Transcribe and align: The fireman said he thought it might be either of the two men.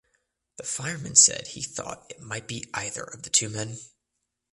The 0.57 0.63
fireman 0.63 1.13
said 1.15 1.49
he 1.49 1.61
thought 1.61 2.07
it 2.09 2.19
might 2.19 2.47
be 2.47 2.65
either 2.73 3.03
of 3.03 3.21
the 3.21 3.29
two 3.29 3.49
men. 3.49 3.77